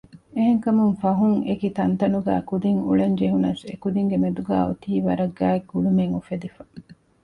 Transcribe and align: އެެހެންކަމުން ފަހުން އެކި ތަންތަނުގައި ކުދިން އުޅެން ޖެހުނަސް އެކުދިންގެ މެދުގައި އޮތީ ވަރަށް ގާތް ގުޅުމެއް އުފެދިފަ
އެެހެންކަމުން 0.35 0.93
ފަހުން 1.01 1.37
އެކި 1.47 1.67
ތަންތަނުގައި 1.77 2.43
ކުދިން 2.49 2.81
އުޅެން 2.85 3.15
ޖެހުނަސް 3.19 3.63
އެކުދިންގެ 3.69 4.17
މެދުގައި 4.23 4.63
އޮތީ 4.65 4.91
ވަރަށް 5.05 5.35
ގާތް 5.39 5.65
ގުޅުމެއް 5.71 6.13
އުފެދިފަ 6.15 6.61